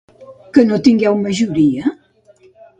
Que 0.57 0.63
no 0.69 0.79
tingueu 0.87 1.15
majoria?. 1.27 1.95